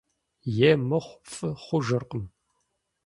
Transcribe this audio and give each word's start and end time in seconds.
Е 0.69 0.71
мыхъу 0.87 1.19
фӀы 1.31 1.49
хъужыркъым. 1.63 2.25